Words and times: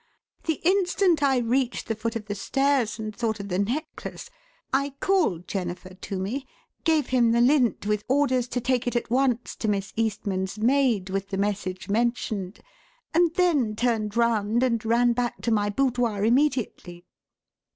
The 0.45 0.59
instant 0.63 1.21
I 1.21 1.37
reached 1.37 1.85
the 1.87 1.93
foot 1.93 2.15
of 2.15 2.25
the 2.25 2.33
stairs 2.33 2.97
and 2.97 3.15
thought 3.15 3.39
of 3.39 3.49
the 3.49 3.59
necklace, 3.59 4.31
I 4.73 4.95
called 4.99 5.47
Jennifer 5.47 5.93
to 5.93 6.17
me, 6.17 6.47
gave 6.83 7.09
him 7.09 7.33
the 7.33 7.39
lint 7.39 7.85
with 7.85 8.03
orders 8.07 8.47
to 8.47 8.59
take 8.61 8.87
it 8.87 8.95
at 8.95 9.11
once 9.11 9.55
to 9.57 9.67
Miss 9.67 9.93
Eastman's 9.95 10.57
maid 10.57 11.11
with 11.11 11.29
the 11.29 11.37
message 11.37 11.87
mentioned, 11.87 12.61
and 13.13 13.31
then 13.35 13.75
turned 13.75 14.17
round 14.17 14.63
and 14.63 14.83
ran 14.83 15.13
back 15.13 15.39
to 15.43 15.51
my 15.51 15.69
boudoir 15.69 16.25
immediately." 16.25 17.05